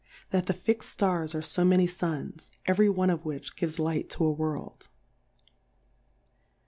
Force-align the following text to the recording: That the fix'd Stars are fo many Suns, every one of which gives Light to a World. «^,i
That 0.31 0.47
the 0.47 0.53
fix'd 0.53 0.89
Stars 0.89 1.35
are 1.35 1.43
fo 1.43 1.63
many 1.63 1.85
Suns, 1.85 2.49
every 2.65 2.89
one 2.89 3.11
of 3.11 3.23
which 3.23 3.55
gives 3.55 3.77
Light 3.77 4.09
to 4.09 4.25
a 4.25 4.31
World. 4.31 4.87
«^,i 4.91 5.51